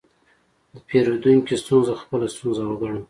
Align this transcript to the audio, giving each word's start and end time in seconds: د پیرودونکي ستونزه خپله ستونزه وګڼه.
د 0.73 0.75
پیرودونکي 0.87 1.55
ستونزه 1.63 1.93
خپله 2.01 2.25
ستونزه 2.35 2.63
وګڼه. 2.65 2.99